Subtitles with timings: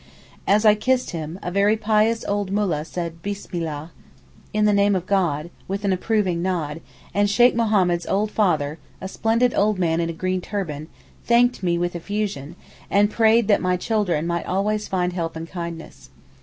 [0.47, 3.91] As I kissed him, a very pious old moollah said Bismillah
[4.51, 6.81] (In the name of God) with an approving nod,
[7.13, 10.87] and Sheykh Mohammed's old father, a splendid old man in a green turban,
[11.25, 12.55] thanked me with effusion,
[12.89, 16.09] and prayed that my children might always find help and kindness.